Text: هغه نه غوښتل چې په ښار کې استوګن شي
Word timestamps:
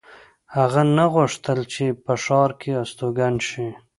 هغه 0.55 0.81
نه 0.97 1.05
غوښتل 1.13 1.59
چې 1.73 1.85
په 2.03 2.13
ښار 2.23 2.51
کې 2.61 2.71
استوګن 2.83 3.35
شي 3.47 3.67